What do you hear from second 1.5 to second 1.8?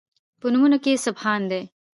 دی